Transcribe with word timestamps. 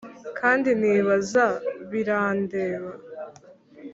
kandi 0.39 0.69
nibaza 0.79 1.45
birandeba. 1.91 2.91